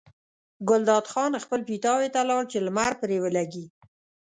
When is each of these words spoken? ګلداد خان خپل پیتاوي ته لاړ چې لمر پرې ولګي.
ګلداد 0.69 1.05
خان 1.11 1.31
خپل 1.43 1.59
پیتاوي 1.69 2.09
ته 2.15 2.21
لاړ 2.29 2.43
چې 2.51 2.57
لمر 2.65 2.91
پرې 3.01 3.17
ولګي. 3.23 3.65